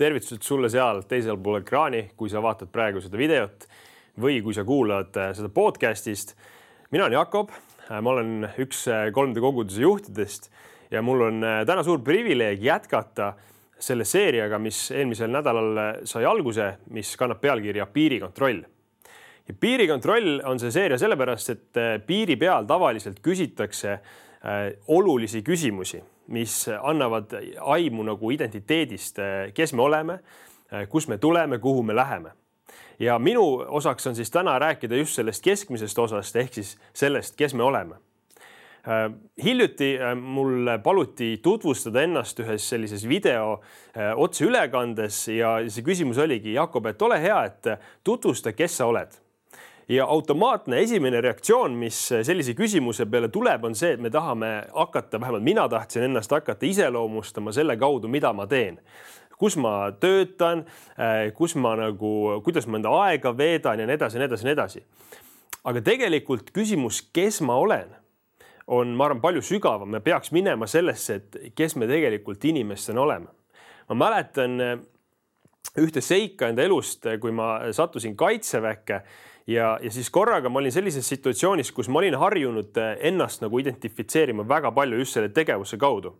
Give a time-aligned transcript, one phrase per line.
[0.00, 3.66] tervitused sulle seal teisel pool ekraani, kui sa vaatad praegu seda videot
[4.20, 6.34] või kui sa kuulad äh, seda podcast'ist.
[6.90, 10.50] mina olen Jakob, äh, ma olen üks 3D äh, koguduse juhtidest
[10.90, 13.34] ja mul on täna suur privileeg jätkata
[13.80, 18.64] selle seeriaga, mis eelmisel nädalal sai alguse, mis kannab pealkirja Piirikontroll.
[19.48, 24.00] ja piirikontroll on see seeria sellepärast, et piiri peal tavaliselt küsitakse
[24.88, 29.18] olulisi küsimusi mis annavad aimu nagu identiteedist,
[29.54, 30.20] kes me oleme,
[30.88, 32.30] kus me tuleme, kuhu me läheme.
[33.00, 37.54] ja minu osaks on siis täna rääkida just sellest keskmisest osast ehk siis sellest, kes
[37.54, 37.96] me oleme
[39.44, 43.60] hiljuti mul paluti tutvustada ennast ühes sellises video
[44.16, 47.68] otseülekandes ja see küsimus oligi, Jakob, et ole hea, et
[48.04, 49.18] tutvusta, kes sa oled
[49.90, 55.18] ja automaatne esimene reaktsioon, mis sellise küsimuse peale tuleb, on see, et me tahame hakata,
[55.20, 58.78] vähemalt mina tahtsin ennast hakata iseloomustama selle kaudu, mida ma teen
[59.40, 60.66] kus ma töötan,
[60.98, 64.44] eh, kus ma nagu, kuidas ma enda aega veedan ja nii edasi ja nii edasi
[64.44, 64.82] ja nii edasi.
[65.64, 67.90] aga tegelikult küsimus, kes ma olen,
[68.66, 73.32] on, ma arvan, palju sügavam, me peaks minema sellesse, et kes me tegelikult inimestena oleme.
[73.88, 74.76] ma mäletan eh,
[75.80, 79.02] ühte seika enda elust, eh, kui ma sattusin kaitseväkke
[79.50, 83.58] ja, ja siis korraga ma olin sellises situatsioonis, kus ma olin harjunud eh, ennast nagu
[83.60, 86.12] identifitseerima väga palju just selle tegevuse kaudu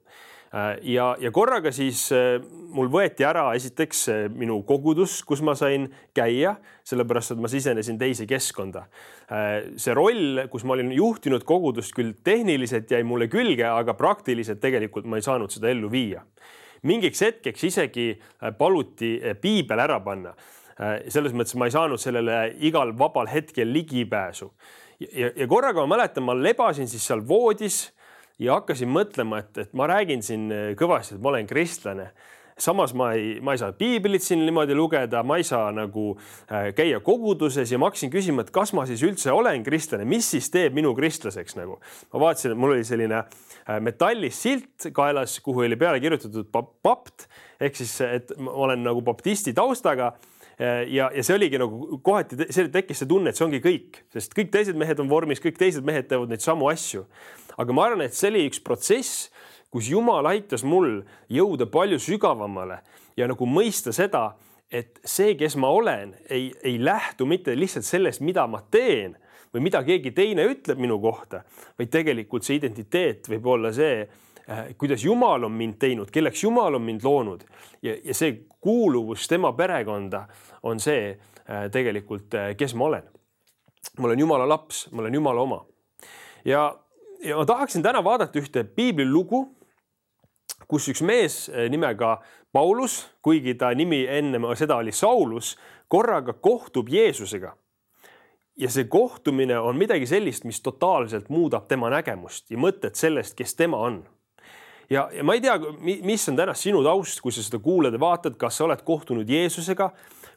[0.55, 2.39] eh, ja, ja korraga siis eh,
[2.75, 6.57] mul võeti ära esiteks minu kogudus, kus ma sain käia,
[6.87, 8.85] sellepärast et ma sisenesin teise keskkonda.
[9.79, 15.07] see roll, kus ma olin juhtinud kogudust, küll tehniliselt jäi mulle külge, aga praktiliselt tegelikult
[15.07, 16.23] ma ei saanud seda ellu viia.
[16.83, 18.07] mingiks hetkeks isegi
[18.59, 20.60] paluti piibel ära panna Äh,
[21.13, 24.51] selles mõttes ma ei saanud sellele igal vabal hetkel ligipääsu.
[25.01, 27.91] ja, ja korraga ma mäletan, ma lebasin siis seal voodis
[28.39, 30.49] ja hakkasin mõtlema, et, et ma räägin siin
[30.81, 32.11] kõvasti, et ma olen kristlane
[32.61, 36.71] samas ma ei, ma ei saa piiblit siin niimoodi lugeda, ma ei saa nagu äh,
[36.77, 40.51] käia koguduses ja ma hakkasin küsima, et kas ma siis üldse olen kristlane, mis siis
[40.53, 41.79] teeb minu kristlaseks nagu.
[42.13, 47.29] ma vaatasin, et mul oli selline äh, metallist silt kaelas, kuhu oli peale kirjutatud papt
[47.61, 52.37] ehk siis, et ma olen nagu baptisti taustaga Äh, ja, ja see oligi nagu kohati,
[52.53, 55.59] see tekkis see tunne, et see ongi kõik, sest kõik teised mehed on vormis, kõik
[55.61, 57.07] teised mehed teevad neid samu asju.
[57.61, 59.31] aga ma arvan, et see oli üks protsess,
[59.73, 62.81] kus Jumal aitas mul jõuda palju sügavamale
[63.17, 64.35] ja nagu mõista seda,
[64.71, 69.17] et see, kes ma olen, ei, ei lähtu mitte lihtsalt sellest, mida ma teen
[69.55, 71.43] või mida keegi teine ütleb minu kohta,
[71.79, 74.30] vaid tegelikult see identiteet võib olla see Äh,
[74.79, 77.45] kuidas Jumal on mind teinud, kelleks Jumal on mind loonud
[77.83, 80.27] ja, ja see kuuluvus tema perekonda
[80.63, 83.09] on see äh, tegelikult, äh, kes ma olen.
[83.99, 85.65] ma olen Jumala laps, ma olen Jumala oma.
[86.45, 86.79] ja,
[87.25, 89.45] ja ma tahaksin täna vaadata ühte piiblilugu,
[90.69, 92.21] kus üks mees nimega
[92.53, 95.57] Paulus, kuigi ta nimi enne seda oli Saulus,
[95.89, 97.55] korraga kohtub Jeesusega
[98.61, 103.55] ja see kohtumine on midagi sellist, mis totaalselt muudab tema nägemust ja mõtet sellest, kes
[103.57, 104.03] tema on
[104.91, 108.01] ja, ja ma ei tea, mis on täna sinu taust, kui sa seda kuulad ja
[108.03, 109.91] vaatad, kas sa oled kohtunud Jeesusega,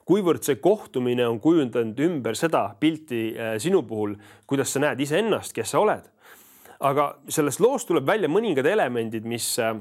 [0.07, 4.17] kuivõrd see kohtumine on kujundanud ümber seda pilti äh, sinu puhul,
[4.49, 6.09] kuidas sa näed iseennast, kes sa oled.
[6.83, 9.77] aga sellest loost tuleb välja mõningad elemendid, mis äh,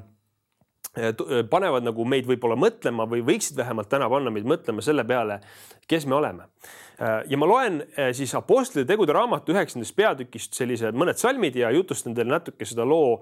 [0.95, 1.11] äh,
[1.51, 5.41] panevad nagu meid võib-olla mõtlema või võiksid vähemalt täna panna meid mõtlema selle peale,
[5.89, 6.49] kes me oleme.
[7.03, 7.81] ja ma loen
[8.15, 13.19] siis Apostlite tegude raamatu üheksandast peatükist sellised mõned salmid ja jutustan teile natuke seda loo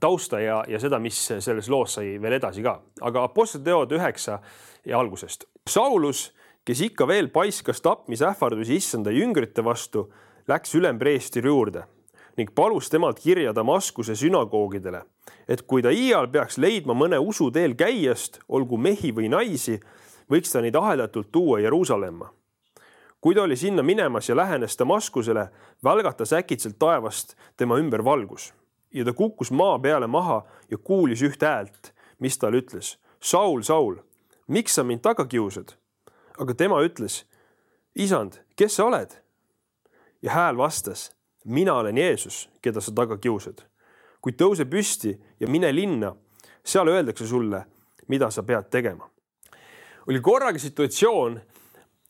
[0.00, 4.38] tausta ja, ja seda, mis selles loos sai veel edasi ka, aga Apostlite teod üheksa
[4.86, 5.46] ja algusest.
[5.70, 6.28] Saulus,
[6.64, 10.08] kes ikka veel paiskas tapmisähvardusi issanda jüngrite vastu,
[10.48, 11.86] läks ülempreestri juurde
[12.34, 15.04] ning palus temalt kirja Damaskuse sünagoogidele,
[15.46, 19.76] et kui ta iial peaks leidma mõne usuteel käijast, olgu mehi või naisi,
[20.26, 22.32] võiks ta neid ahedatult tuua Jeruusalemma.
[23.20, 25.48] kui ta oli sinna minemas ja lähenes Damaskusele,
[25.84, 28.52] välgatas äkitselt taevast tema ümber valgus
[28.94, 32.96] ja ta kukkus maa peale maha ja kuulis ühte häält, mis talle ütles.
[33.20, 33.98] Saul, Saul,
[34.48, 35.74] miks sa mind taga kiusad?
[36.38, 37.22] aga tema ütles,
[37.94, 39.20] isand, kes sa oled?
[40.24, 41.12] ja hääl vastas,
[41.44, 43.60] mina olen Jeesus, keda sa taga kiusad.
[44.24, 46.14] kuid tõuse püsti ja mine linna,
[46.64, 47.64] seal öeldakse sulle,
[48.08, 49.10] mida sa pead tegema.
[50.06, 51.40] oli korraga situatsioon,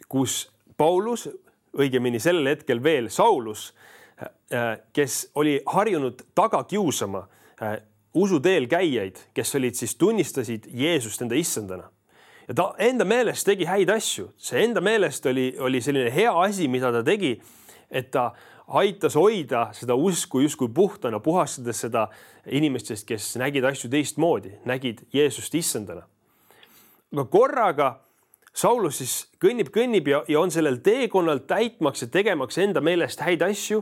[0.08, 1.28] kus Paulus,
[1.78, 3.75] õigemini sellel hetkel veel Saulus
[4.93, 7.26] kes oli harjunud taga kiusama
[7.62, 7.78] äh,
[8.14, 11.90] usuteel käijaid, kes olid siis, tunnistasid Jeesust enda issandana.
[12.49, 16.69] ja ta enda meelest tegi häid asju, see enda meelest oli, oli selline hea asi,
[16.69, 17.40] mida ta tegi,
[17.90, 18.32] et ta
[18.69, 22.08] aitas hoida seda usku justkui puhtana, puhastades seda
[22.46, 26.06] inimestest, kes nägid asju teistmoodi, nägid Jeesust issandana.
[27.12, 28.05] aga korraga
[28.55, 33.43] Saulus siis kõnnib, kõnnib ja, ja on sellel teekonnal täitmaks ja tegemaks enda meelest häid
[33.43, 33.81] asju,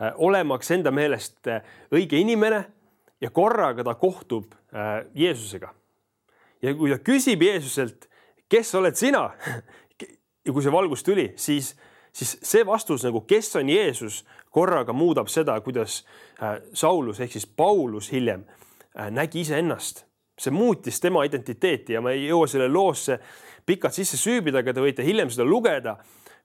[0.00, 1.48] olemaks enda meelest
[1.92, 2.64] õige inimene
[3.20, 4.54] ja korraga ta kohtub
[5.14, 5.74] Jeesusega.
[6.62, 8.08] ja kui ta küsib Jeesuselt,
[8.48, 9.30] kes oled sina
[10.46, 11.72] ja kui see valgus tuli, siis,
[12.12, 14.22] siis see vastus nagu, kes on Jeesus,
[14.52, 16.02] korraga muudab seda, kuidas
[16.42, 20.06] äh, Saulus ehk siis Paulus hiljem äh, nägi iseennast.
[20.42, 23.18] see muutis tema identiteeti ja ma ei jõua selle loosse
[23.68, 25.98] pikalt sisse süübida, aga te võite hiljem seda lugeda,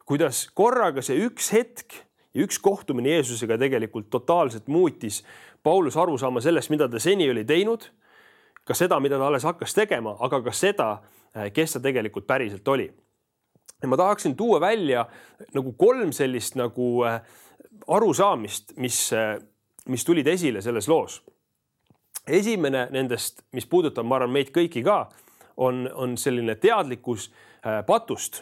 [0.05, 1.95] kuidas korraga see üks hetk
[2.37, 5.23] ja üks kohtumine Jeesusega tegelikult totaalselt muutis
[5.63, 7.89] Paulus aru saama sellest, mida ta seni oli teinud,
[8.63, 10.89] ka seda, mida ta alles hakkas tegema, aga ka seda,
[11.33, 12.87] äh, kes ta tegelikult päriselt oli
[13.81, 15.05] ja ma tahaksin tuua välja
[15.53, 17.21] nagu kolm sellist nagu äh,
[17.87, 19.39] arusaamist, mis, äh,
[19.89, 21.23] mis tulid esile selles loos.
[22.27, 25.05] esimene nendest, mis puudutab, ma arvan, meid kõiki ka,
[25.57, 27.29] on, on selline teadlikkus
[27.87, 28.41] patust.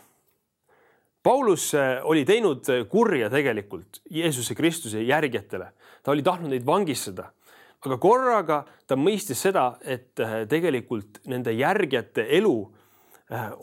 [1.25, 1.71] Paulus
[2.05, 5.71] oli teinud kurja tegelikult Jeesuse Kristuse järgijatele,
[6.03, 7.31] ta oli tahtnud neid vangistada,
[7.81, 10.13] aga korraga ta mõistis seda, et
[10.49, 12.55] tegelikult nende järgijate elu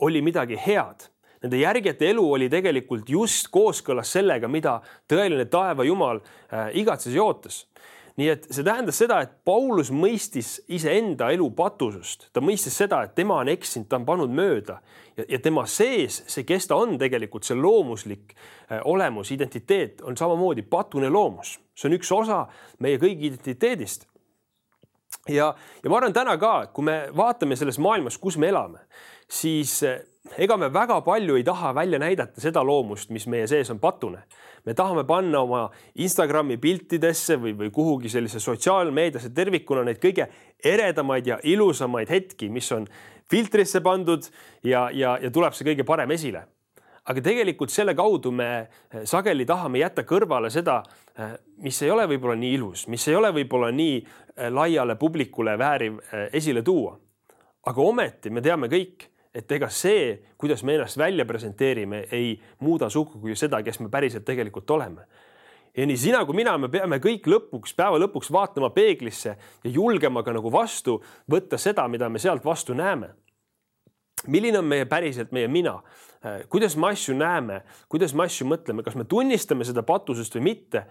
[0.03, 1.07] oli midagi head.
[1.43, 4.77] Nende järgijate elu oli tegelikult just kooskõlas sellega, mida
[5.11, 7.65] tõeline taeva Jumal äh, igatses ja ootas.
[8.19, 13.15] Nii et see tähendas seda, et Paulus mõistis iseenda elu patusust, ta mõistis seda, et
[13.17, 14.79] tema on eksinud, ta on pannud mööda.
[15.17, 20.17] Ja, ja tema sees see, kes ta on tegelikult, see loomuslik äh, olemus, identiteet on
[20.17, 22.43] samamoodi patune loomus, see on üks osa
[22.85, 24.07] meie kõigi identiteedist.
[25.29, 28.85] Ja, ja ma arvan täna ka, kui me vaatame selles maailmas, kus me elame,
[29.29, 30.01] siis äh,
[30.37, 34.23] ega me väga palju ei taha välja näidata seda loomust, mis meie sees on patune.
[34.65, 35.63] Me tahame panna oma
[35.99, 40.27] Instagrami piltidesse või, või kuhugi sellise sotsiaalmeediasse tervikuna neid kõige
[40.63, 42.87] eredamaid ja ilusamaid hetki, mis on
[43.31, 44.25] filtrisse pandud
[44.63, 46.47] ja, ja, ja tuleb see kõige parem esile.
[47.03, 50.83] aga tegelikult selle kaudu me eh, sageli tahame jätta kõrvale seda,
[51.17, 55.57] eh, mis ei ole võib-olla nii ilus, mis ei ole võib-olla nii eh, laiale publikule
[55.59, 55.99] vääriv
[56.31, 56.99] esile tuua.
[57.65, 62.89] aga ometi me teame kõik et ega see, kuidas me ennast välja presenteerime, ei muuda
[62.93, 65.07] sugugi seda, kes me päriselt tegelikult oleme.
[65.77, 70.23] ja nii sina kui mina, me peame kõik lõpuks, päeva lõpuks vaatama peeglisse ja julgema
[70.23, 70.99] ka nagu vastu
[71.31, 73.09] võtta seda, mida me sealt vastu näeme.
[74.27, 75.81] milline on meie päriselt meie mina?
[76.49, 80.85] kuidas me asju näeme, kuidas me asju mõtleme, kas me tunnistame seda patusest või mitte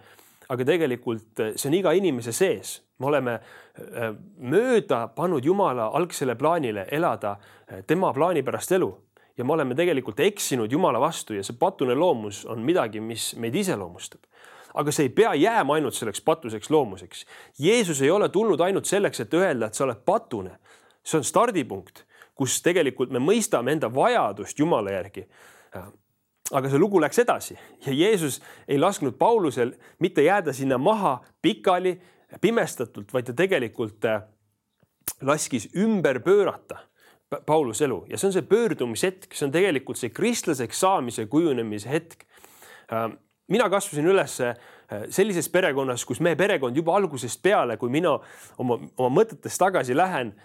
[0.51, 2.77] aga tegelikult see on iga inimese sees.
[3.03, 7.35] Me oleme eh, mööda pannud Jumala algsele plaanile elada
[7.67, 8.91] eh, tema plaani pärast elu
[9.37, 13.55] ja me oleme tegelikult eksinud Jumala vastu ja see patune loomus on midagi, mis meid
[13.55, 14.21] iseloomustab.
[14.73, 17.25] aga see ei pea jääma ainult selleks patuseks loomuseks.
[17.59, 20.57] Jeesus ei ole tulnud ainult selleks, et öelda, et sa oled patune.
[21.03, 22.05] see on stardipunkt,
[22.35, 25.27] kus tegelikult me mõistame enda vajadust Jumala järgi
[26.51, 27.55] aga see lugu läks edasi
[27.85, 31.95] ja Jeesus ei lasknud Paulusel mitte jääda sinna maha pikali,
[32.41, 34.23] pimestatult, vaid ta tegelikult äh,
[35.21, 36.83] laskis ümber pöörata
[37.45, 42.25] Pauluse elu ja see on see pöördumishetk, see on tegelikult see kristlaseks saamise kujunemise hetk.
[42.93, 43.09] Äh,
[43.51, 44.55] mina kasvasin üles äh,
[45.09, 48.15] sellises perekonnas, kus meie perekond juba algusest peale, kui mina
[48.61, 50.35] oma, oma mõtetes tagasi lähen,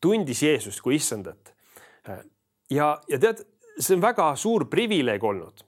[0.00, 1.54] tundis Jeesust kui issandat.
[2.70, 3.42] ja, ja tead
[3.78, 5.64] see on väga suur privileeg olnud.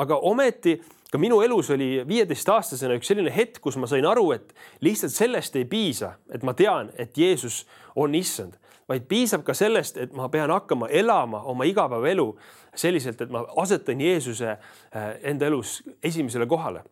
[0.00, 0.78] aga ometi
[1.10, 5.56] ka minu elus oli viieteistaastasena üks selline hetk, kus ma sain aru, et lihtsalt sellest
[5.58, 7.64] ei piisa, et ma tean, et Jeesus
[7.96, 8.56] on issand,
[8.88, 12.28] vaid piisab ka sellest, et ma pean hakkama elama oma igapäevaelu
[12.74, 16.84] selliselt, et ma asetan Jeesuse äh, enda elus esimesele kohale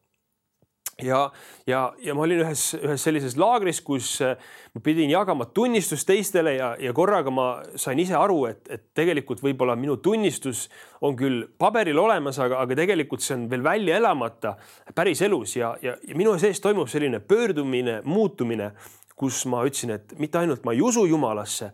[1.03, 1.33] ja,
[1.67, 4.35] ja, ja ma olin ühes, ühes sellises laagris, kus äh,
[4.75, 7.47] ma pidin jagama tunnistust teistele ja, ja korraga ma
[7.79, 10.67] sain ise aru, et, et tegelikult võib-olla minu tunnistus
[11.07, 14.57] on küll paberil olemas, aga, aga tegelikult see on veel välja elamata
[14.95, 18.73] päriselus ja, ja, ja minu sees toimub selline pöördumine, muutumine,
[19.19, 21.71] kus ma ütlesin, et mitte ainult ma ei usu Jumalasse,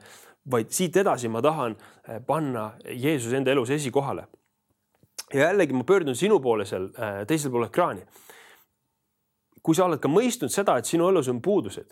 [0.53, 4.29] vaid siit edasi ma tahan äh, panna Jeesuse enda elus esikohale.
[5.33, 8.05] ja jällegi ma pöördun sinu poole seal äh, teisel pool ekraani
[9.65, 11.89] kui sa oled ka mõistnud seda, et sinu elus on puudused,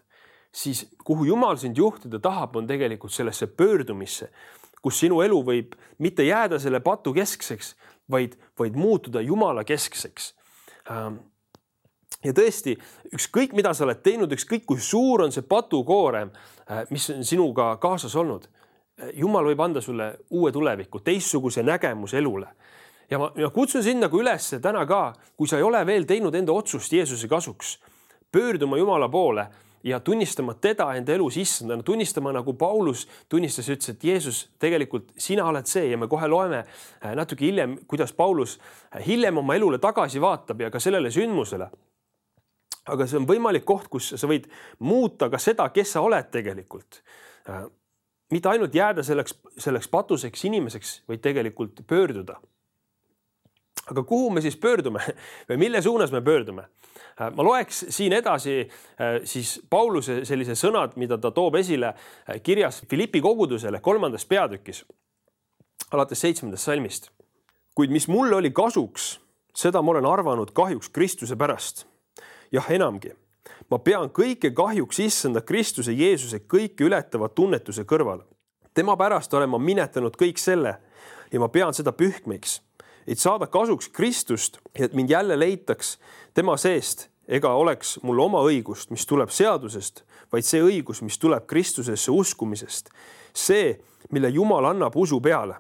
[0.52, 4.29] siis kuhu Jumal sind juhtida tahab, on tegelikult sellesse pöördumisse,
[4.83, 7.75] kus sinu elu võib mitte jääda selle patu keskseks,
[8.11, 10.35] vaid, vaid muutuda Jumala keskseks.
[10.91, 11.21] Ähm,
[12.25, 12.75] ja tõesti,
[13.14, 16.33] ükskõik, mida sa oled teinud, ükskõik kui suur on see patukoorem,
[16.67, 22.21] äh, mis on sinuga kaasas olnud, äh, Jumal võib anda sulle uue tuleviku, teistsuguse nägemuse
[22.21, 22.52] elule
[23.12, 25.02] ja ma ja kutsun sind nagu üles täna ka,
[25.37, 27.76] kui sa ei ole veel teinud enda otsust Jeesuse kasuks,
[28.33, 29.47] pöörduma Jumala poole
[29.85, 35.45] ja tunnistama teda enda elus issandana, tunnistama nagu Paulus tunnistas, ütles, et Jeesus, tegelikult sina
[35.50, 39.78] oled see ja me kohe loeme äh, natuke hiljem, kuidas Paulus äh, hiljem oma elule
[39.83, 41.69] tagasi vaatab ja ka sellele sündmusele.
[42.92, 44.49] aga see on võimalik koht, kus sa võid
[44.83, 47.02] muuta ka seda, kes sa oled tegelikult.
[47.50, 47.66] Äh,
[48.33, 52.40] mitte ainult jääda selleks, selleks patuseks inimeseks, vaid tegelikult pöörduda.
[53.91, 55.01] Aga kuhu me siis pöördume
[55.49, 56.69] või mille suunas me pöördume?
[57.21, 62.41] Äh, ma loeks siin edasi äh, siis Pauluse sellise sõnad, mida ta toob esile äh,
[62.43, 64.85] kirjas Philippi kogudusele kolmandas peatükis
[65.93, 67.11] alates seitsmendast salmist.
[67.75, 69.21] kuid mis mulle oli kasuks,
[69.57, 71.87] seda ma olen arvanud kahjuks Kristuse pärast.
[72.53, 73.12] jah, enamgi,
[73.71, 78.23] ma pean kõike kahjuks issanda Kristuse Jeesuse kõike ületava tunnetuse kõrval.
[78.75, 80.77] tema pärast olen ma minetanud kõik selle
[81.33, 82.61] ja ma pean seda pühkmiks
[83.07, 85.99] et saada kasuks Kristust ja et mind jälle leitaks
[86.35, 91.47] tema seest ega oleks mul oma õigust, mis tuleb seadusest, vaid see õigus, mis tuleb
[91.47, 92.91] Kristusesse uskumisest.
[93.35, 93.81] see,
[94.11, 95.55] mille Jumal annab usu peale.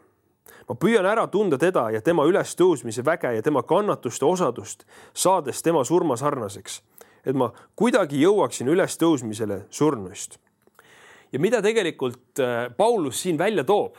[0.68, 4.84] ma püüan ära tunda teda ja tema ülestõusmise väge ja tema kannatuste osadust,
[5.14, 6.82] saades tema surma sarnaseks,
[7.26, 10.38] et ma kuidagi jõuaksin ülestõusmisele surnuist.
[11.32, 13.96] ja mida tegelikult äh, Paulus siin välja toob,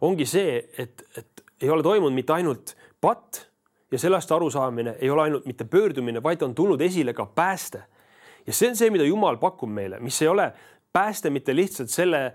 [0.00, 3.46] ongi see, et, et ei ole toimunud mitte ainult patt
[3.90, 7.82] ja sellest arusaamine ei ole ainult mitte pöördumine, vaid on tulnud esile ka pääste.
[8.46, 10.52] ja see on see, mida Jumal pakub meile, mis ei ole
[10.92, 12.32] pääste mitte lihtsalt selle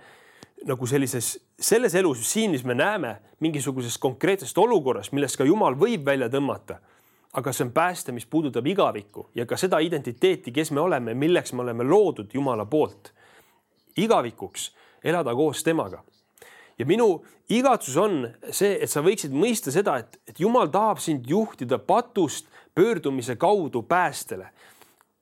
[0.66, 6.06] nagu sellises, selles elus siin, mis me näeme mingisuguses konkreetsest olukorrast, millest ka Jumal võib
[6.06, 6.80] välja tõmmata.
[7.34, 11.54] aga see on pääste, mis puudutab igavikku ja ka seda identiteeti, kes me oleme, milleks
[11.54, 13.14] me oleme loodud Jumala poolt.
[13.98, 14.72] igavikuks
[15.04, 16.04] elada koos temaga
[16.80, 18.22] ja minu igatsus on
[18.52, 23.84] see, et sa võiksid mõista seda, et, et Jumal tahab sind juhtida patust pöördumise kaudu
[23.84, 24.48] päästele,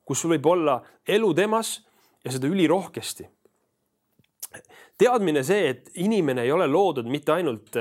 [0.06, 1.78] kus sul võib olla elu temas
[2.24, 3.28] ja seda ülirohkesti.
[4.98, 7.76] teadmine see, et inimene ei ole loodud mitte ainult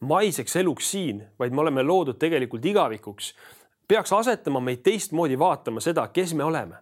[0.00, 3.34] maiseks eluks siin, vaid me oleme loodud tegelikult igavikuks,
[3.88, 6.76] peaks asetama meid teistmoodi vaatama seda, kes me oleme,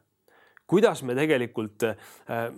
[0.66, 2.50] kuidas me tegelikult äh,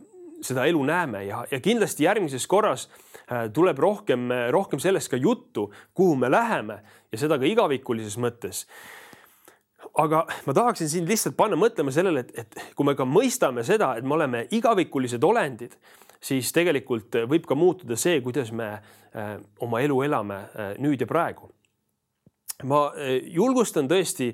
[0.42, 3.11] seda elu näeme ja, ja kindlasti järgmises korras äh,
[3.54, 6.80] tuleb rohkem, rohkem sellest ka juttu, kuhu me läheme
[7.12, 8.66] ja seda ka igavikulises mõttes.
[9.98, 13.94] aga ma tahaksin sind lihtsalt panna mõtlema sellele, et, et kui me ka mõistame seda,
[13.96, 15.76] et me oleme igavikulised olendid,
[16.22, 21.06] siis tegelikult võib ka muutuda see, kuidas me äh, oma elu elame äh, nüüd ja
[21.06, 21.50] praegu.
[22.62, 22.92] ma
[23.34, 24.28] julgustan tõesti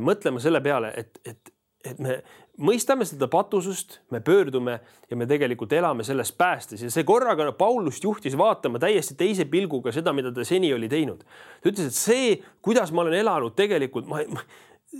[0.00, 1.50] mõtlema selle peale, et, et,
[1.84, 2.20] et me
[2.62, 4.78] mõistame seda patusust, me pöördume
[5.10, 9.92] ja me tegelikult elame selles päästes ja see korraga Paulust juhtis vaatama täiesti teise pilguga
[9.92, 11.24] seda, mida ta seni oli teinud.
[11.62, 14.44] ta ütles, et see, kuidas ma olen elanud, tegelikult ma, ma,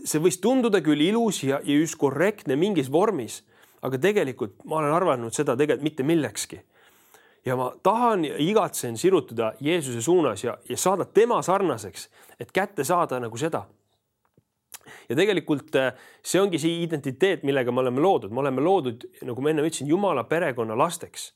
[0.05, 3.43] see võis tunduda küll ilus ja, ja just korrektne mingis vormis,
[3.83, 6.61] aga tegelikult ma olen arvanud seda tegelikult mitte millekski.
[7.47, 12.09] ja ma tahan ja igatsen sirutada Jeesuse suunas ja, ja saada tema sarnaseks,
[12.41, 13.67] et kätte saada nagu seda
[15.09, 15.93] ja tegelikult äh,
[16.25, 19.89] see ongi see identiteet, millega me oleme loodud, me oleme loodud, nagu ma enne ütlesin,
[19.91, 21.33] Jumala perekonna lasteks.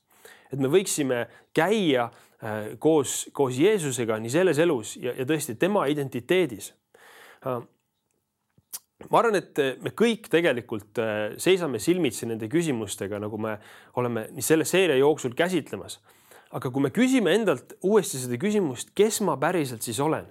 [0.49, 5.85] et me võiksime käia äh, koos, koos Jeesusega nii selles elus ja, ja tõesti tema
[5.91, 6.71] identiteedis.
[7.45, 7.59] Äh,
[9.09, 10.99] ma arvan, et me kõik tegelikult
[11.39, 13.53] seisame silmitsi nende küsimustega, nagu me
[13.95, 16.01] oleme selle seeria jooksul käsitlemas.
[16.51, 20.25] aga kui me küsime endalt uuesti seda küsimust, kes ma päriselt siis olen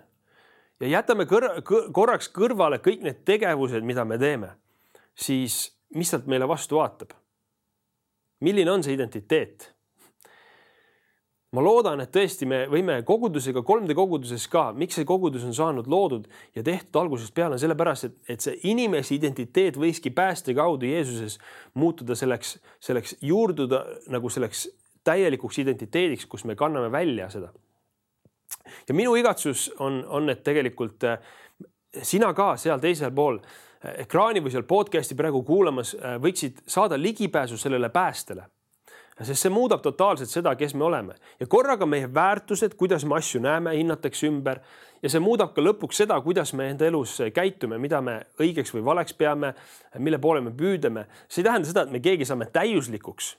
[0.81, 1.49] ja jätame kõr
[1.95, 4.53] korraks kõrvale kõik need tegevused, mida me teeme,
[5.19, 7.17] siis mis sealt meile vastu vaatab?
[8.41, 9.73] milline on see identiteet?
[11.57, 15.87] ma loodan, et tõesti me võime kogudusega, 3D koguduses ka, miks see kogudus on saanud
[15.89, 21.39] loodud ja tehtud algusest peale, sellepärast et, et see inimese identiteet võikski pääste kaudu Jeesuses
[21.75, 23.81] muutuda selleks, selleks juurduda
[24.13, 24.67] nagu selleks
[25.09, 27.49] täielikuks identiteediks, kus me kanname välja seda
[28.89, 31.19] ja minu igatsus on, on, et tegelikult äh,
[32.03, 36.99] sina ka seal teisel pool äh, ekraani või seal podcast'i praegu kuulamas äh, võiksid saada
[37.01, 38.47] ligipääsu sellele päästele.
[39.23, 43.41] sest see muudab totaalselt seda, kes me oleme ja korraga meie väärtused, kuidas me asju
[43.41, 44.61] näeme, hinnatakse ümber
[45.03, 48.85] ja see muudab ka lõpuks seda, kuidas me enda elus käitume, mida me õigeks või
[48.85, 49.55] valeks peame,
[49.99, 51.07] mille poole me püüdleme.
[51.29, 53.37] see ei tähenda seda, et me keegi saame täiuslikuks.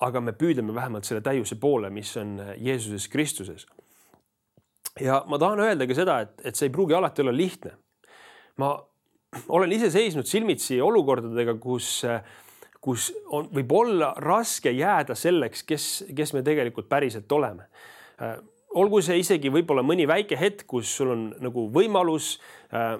[0.00, 3.66] aga me püüdleme vähemalt selle täiuse poole, mis on Jeesuses Kristuses
[5.00, 7.74] ja ma tahan öelda ka seda, et, et see ei pruugi alati olla lihtne.
[8.58, 8.74] ma
[9.56, 12.00] olen ise seisnud silmitsi olukordadega, kus,
[12.80, 17.68] kus on, võib olla raske jääda selleks, kes, kes me tegelikult päriselt oleme.
[18.74, 22.36] olgu see isegi võib-olla mõni väike hetk, kus sul on nagu võimalus
[22.74, 22.98] äh,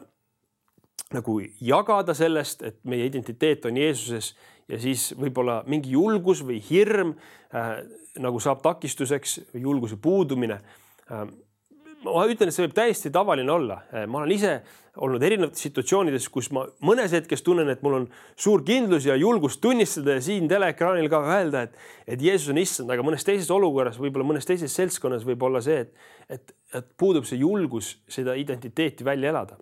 [1.14, 4.34] nagu jagada sellest, et meie identiteet on Jeesuses
[4.70, 7.14] ja siis võib-olla mingi julgus või hirm
[7.54, 7.80] äh,
[8.22, 10.60] nagu saab takistuseks, julguse puudumine
[11.10, 11.26] äh,
[12.04, 14.54] ma ütlen, et see võib täiesti tavaline olla, ma olen ise
[15.04, 18.06] olnud erinevates situatsioonides, kus ma mõnes hetkes tunnen, et mul on
[18.40, 21.76] suur kindlus ja julgus tunnistada ja siin teleekraanil ka öelda, et,
[22.10, 25.84] et Jeesus on issand, aga mõnes teises olukorras, võib-olla mõnes teises seltskonnas võib olla see,
[25.86, 29.60] et, et, et puudub see julgus seda identiteeti välja elada.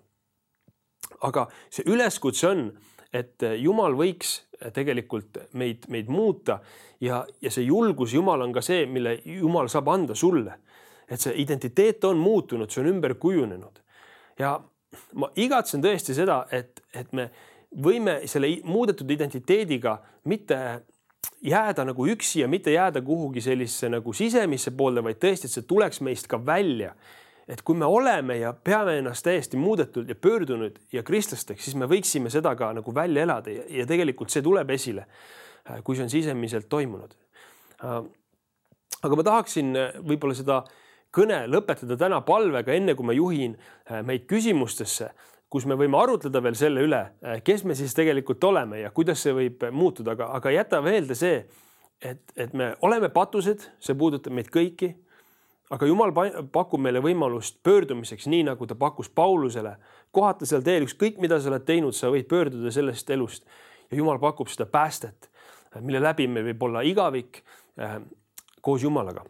[1.25, 2.69] aga see üleskutse on,
[3.13, 4.39] et Jumal võiks
[4.73, 6.59] tegelikult meid, meid muuta
[7.01, 10.57] ja, ja see julgus Jumal on ka see, mille Jumal saab anda sulle
[11.09, 13.81] et see identiteet on muutunud, see on ümber kujunenud.
[14.39, 14.59] ja
[15.19, 17.29] ma igatsen tõesti seda, et, et me
[17.83, 19.99] võime selle muudetud identiteediga
[20.29, 20.57] mitte
[21.45, 25.67] jääda nagu üksi ja mitte jääda kuhugi sellisesse nagu sisemisse poolde, vaid tõesti, et see
[25.67, 26.95] tuleks meist ka välja.
[27.49, 31.87] et kui me oleme ja peame ennast täiesti muudetud ja pöördunud ja kristlasteks, siis me
[31.89, 35.07] võiksime seda ka nagu välja elada ja, ja tegelikult see tuleb esile,
[35.83, 37.15] kui see on sisemiselt toimunud.
[39.01, 39.73] aga ma tahaksin
[40.05, 45.09] võib-olla seda äh, kõne lõpetada täna palvega, enne kui ma juhin äh, meid küsimustesse,
[45.49, 49.23] kus me võime arutleda veel selle üle, äh, kes me siis tegelikult oleme ja kuidas
[49.25, 51.41] see võib muutuda, aga, aga jäta meelde see,
[52.01, 54.93] et, et me oleme patused, see puudutab meid kõiki.
[55.69, 56.13] aga Jumal
[56.51, 59.75] pakub meile võimalust pöördumiseks, nii nagu ta pakkus Paulusele,
[60.11, 63.45] kohata seal teel ükskõik, mida sa oled teinud, sa võid pöörduda sellest elust.
[63.91, 65.29] Ja Jumal pakub seda päästet,
[65.81, 67.43] mille läbi meil võib olla igavik
[67.77, 67.99] äh,
[68.61, 69.25] koos Jumalaga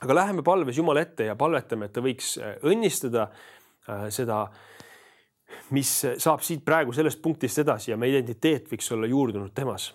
[0.00, 4.42] aga läheme palves Jumala ette ja palvetame, et ta võiks äh, õnnistada äh, seda,
[5.74, 5.90] mis
[6.22, 9.90] saab siit praegu sellest punktist edasi ja meie identiteet võiks olla juurdunud temas.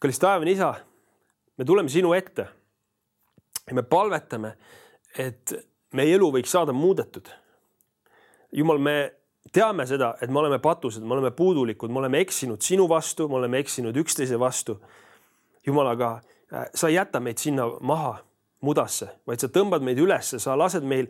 [0.00, 0.74] kallis taevane isa,
[1.56, 2.46] me tuleme sinu ette
[3.66, 4.54] ja me palvetame,
[5.18, 5.52] et
[5.94, 7.28] meie elu võiks saada muudetud.
[8.52, 8.96] jumal, me
[9.52, 13.34] teame seda, et me oleme patused, me oleme puudulikud, me oleme eksinud sinu vastu, me
[13.34, 14.80] oleme eksinud üksteise vastu.
[15.66, 16.20] jumal, aga
[16.52, 18.18] äh, sa ei jäta meid sinna maha
[18.66, 21.08] mudasse, vaid sa tõmbad meid ülesse, sa lased meil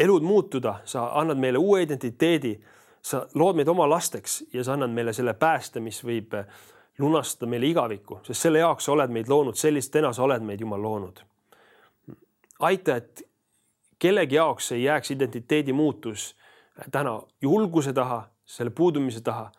[0.00, 2.54] elud muutuda, sa annad meile uue identiteedi,
[3.02, 6.36] sa lood meid oma lasteks ja sa annad meile selle pääste, mis võib
[7.00, 10.82] lunastada meile igavikku, sest selle jaoks sa oled meid loonud, sellistena sa oled meid, Jumal,
[10.82, 11.22] loonud.
[12.60, 13.22] aita, et
[13.98, 16.34] kellegi jaoks ei jääks identiteedi muutus
[16.90, 19.50] täna julguse taha, selle puudumise taha,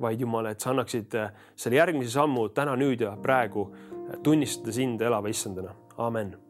[0.00, 1.14] vaid Jumal, et sa annaksid
[1.56, 3.70] selle järgmise sammu täna, nüüd ja praegu
[4.22, 5.74] tunnistada sind elava issandana.
[5.98, 6.47] amen